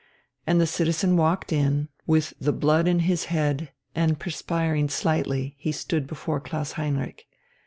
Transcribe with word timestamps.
And 0.47 0.59
the 0.59 0.65
citizen 0.65 1.15
walked 1.15 1.53
in; 1.53 1.89
with 2.07 2.33
the 2.39 2.51
blood 2.51 2.87
in 2.87 3.01
his 3.01 3.25
head 3.25 3.71
and 3.93 4.17
perspiring 4.19 4.89
slightly 4.89 5.53
he 5.59 5.71
stood 5.71 6.07
before 6.07 6.39
Klaus 6.39 6.71
Heinrich. 6.71 7.27